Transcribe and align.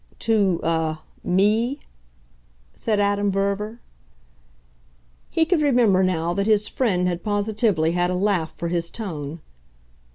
"To 0.17 0.59
a 0.63 0.97
ME?" 1.23 1.77
said 2.73 2.99
Adam 2.99 3.31
Verver. 3.31 3.81
He 5.29 5.45
could 5.45 5.61
remember 5.61 6.01
now 6.01 6.33
that 6.33 6.47
his 6.47 6.67
friend 6.67 7.07
had 7.07 7.23
positively 7.23 7.91
had 7.91 8.09
a 8.09 8.15
laugh 8.15 8.51
for 8.51 8.69
his 8.69 8.89
tone. 8.89 9.41